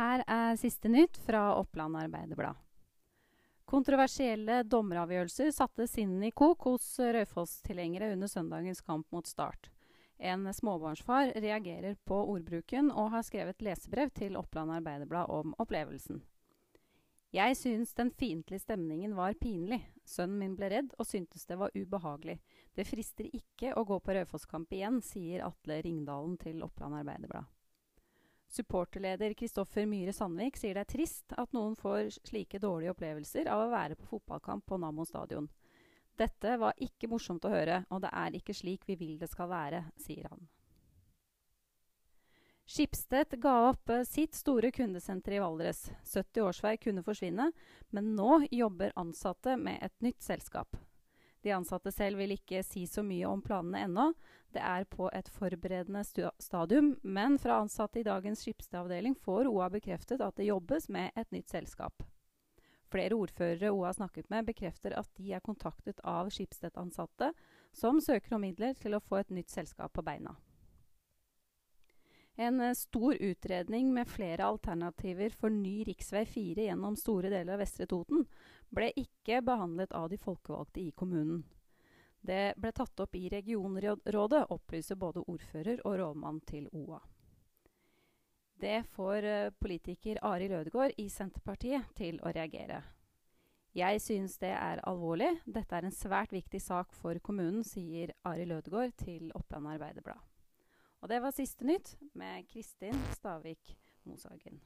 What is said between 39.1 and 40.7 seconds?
det skal være, sier han.